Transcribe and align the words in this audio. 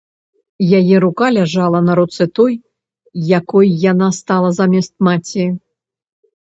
Яе 0.79 0.95
рука 1.03 1.27
ляжала 1.37 1.79
на 1.89 1.93
руцэ 2.01 2.23
той, 2.39 2.53
якой 3.39 3.65
яна 3.91 4.13
стала 4.23 4.49
замест 4.63 4.93
маці. 5.11 5.45